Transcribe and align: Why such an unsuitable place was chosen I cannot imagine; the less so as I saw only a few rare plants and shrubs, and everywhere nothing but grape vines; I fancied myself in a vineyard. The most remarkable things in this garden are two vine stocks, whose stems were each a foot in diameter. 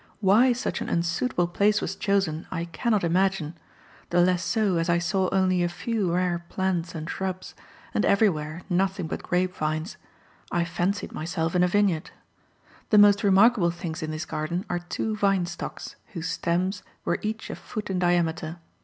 Why 0.19 0.51
such 0.51 0.81
an 0.81 0.89
unsuitable 0.89 1.47
place 1.49 1.79
was 1.79 1.95
chosen 1.95 2.47
I 2.49 2.65
cannot 2.65 3.03
imagine; 3.03 3.55
the 4.09 4.19
less 4.19 4.43
so 4.43 4.77
as 4.77 4.89
I 4.89 4.97
saw 4.97 5.29
only 5.31 5.61
a 5.61 5.69
few 5.69 6.15
rare 6.15 6.43
plants 6.49 6.95
and 6.95 7.07
shrubs, 7.07 7.53
and 7.93 8.03
everywhere 8.03 8.63
nothing 8.67 9.05
but 9.05 9.21
grape 9.21 9.55
vines; 9.55 9.97
I 10.51 10.65
fancied 10.65 11.11
myself 11.11 11.53
in 11.55 11.61
a 11.61 11.67
vineyard. 11.67 12.09
The 12.89 12.97
most 12.97 13.23
remarkable 13.23 13.69
things 13.69 14.01
in 14.01 14.09
this 14.09 14.25
garden 14.25 14.65
are 14.71 14.79
two 14.79 15.15
vine 15.15 15.45
stocks, 15.45 15.97
whose 16.13 16.29
stems 16.29 16.81
were 17.05 17.19
each 17.21 17.51
a 17.51 17.55
foot 17.55 17.91
in 17.91 17.99
diameter. 17.99 18.57